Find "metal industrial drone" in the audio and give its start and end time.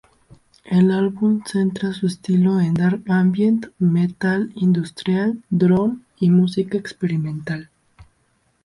3.77-5.99